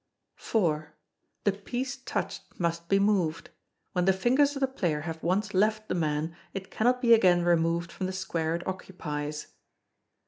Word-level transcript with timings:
]iv. 0.55 0.85
The 1.43 1.51
piece 1.51 1.95
touched 1.97 2.59
must 2.59 2.89
be 2.89 2.97
moved. 2.97 3.51
When 3.93 4.05
the 4.05 4.13
fingers 4.13 4.55
of 4.55 4.59
the 4.61 4.67
player 4.67 5.01
have 5.01 5.21
once 5.21 5.53
left 5.53 5.89
the 5.89 5.93
man, 5.93 6.35
it 6.55 6.71
cannot 6.71 7.01
be 7.03 7.13
again 7.13 7.43
removed 7.43 7.91
from 7.91 8.07
the 8.07 8.11
square 8.11 8.55
it 8.55 8.65
occupies. 8.67 9.49